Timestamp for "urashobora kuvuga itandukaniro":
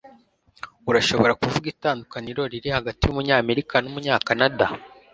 0.89-2.41